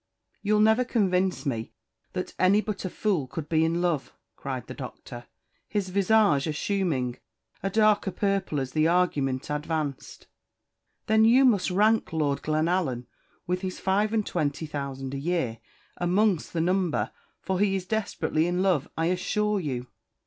"You'll 0.41 0.61
never 0.61 0.83
convince 0.83 1.45
me 1.45 1.73
that 2.13 2.33
any 2.39 2.59
but 2.59 2.85
a 2.85 2.89
fool 2.89 3.27
can 3.27 3.43
be 3.43 3.63
in 3.63 3.81
love," 3.81 4.15
cried 4.35 4.65
the 4.65 4.73
Doctor, 4.73 5.27
his 5.67 5.89
visage 5.89 6.47
assuming 6.47 7.19
a 7.61 7.69
darker 7.69 8.09
purple 8.09 8.59
as 8.59 8.71
the 8.71 8.87
argument 8.87 9.51
advanced. 9.51 10.25
"Then 11.05 11.23
you 11.23 11.45
must 11.45 11.69
rank 11.69 12.11
Lord 12.11 12.41
Glenallan, 12.41 13.05
with 13.45 13.61
his 13.61 13.79
five 13.79 14.11
and 14.11 14.25
twenty 14.25 14.65
thousand 14.65 15.13
a 15.13 15.19
year, 15.19 15.59
amongst 15.97 16.53
the 16.53 16.61
number, 16.61 17.11
for 17.39 17.59
he 17.59 17.75
is 17.75 17.85
desperately 17.85 18.47
in 18.47 18.63
love, 18.63 18.89
I 18.97 19.05
assure 19.05 19.59
you." 19.59 19.85